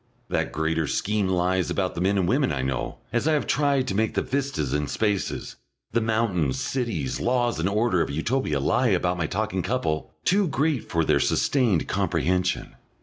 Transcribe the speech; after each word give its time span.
That 0.29 0.51
greater 0.51 0.87
scheme 0.87 1.27
lies 1.27 1.69
about 1.69 1.93
the 1.93 2.01
men 2.01 2.17
and 2.17 2.27
women 2.27 2.51
I 2.51 2.63
know, 2.63 2.97
as 3.13 3.27
I 3.27 3.33
have 3.33 3.45
tried 3.45 3.87
to 3.87 3.93
make 3.93 4.15
the 4.15 4.23
vistas 4.23 4.73
and 4.73 4.89
spaces, 4.89 5.57
the 5.91 6.01
mountains, 6.01 6.59
cities, 6.59 7.19
laws, 7.19 7.59
and 7.59 7.69
order 7.69 8.01
of 8.01 8.09
Utopia 8.09 8.59
lie 8.59 8.87
about 8.87 9.19
my 9.19 9.27
talking 9.27 9.61
couple, 9.61 10.11
too 10.25 10.47
great 10.47 10.89
for 10.89 11.05
their 11.05 11.19
sustained 11.19 11.87
comprehension. 11.87 12.73